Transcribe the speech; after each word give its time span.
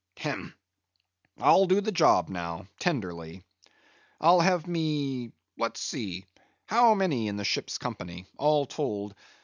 Hem! 0.17 0.55
I'll 1.37 1.67
do 1.67 1.79
the 1.79 1.91
job, 1.91 2.27
now, 2.27 2.65
tenderly. 2.79 3.43
I'll 4.19 4.39
have 4.39 4.65
me—let's 4.65 5.79
see—how 5.79 6.95
many 6.95 7.27
in 7.27 7.35
the 7.37 7.43
ship's 7.43 7.77
company, 7.77 8.25
all 8.39 8.65
told? 8.65 9.13